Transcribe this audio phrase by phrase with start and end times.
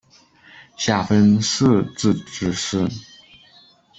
[0.75, 2.89] 下分四自治市。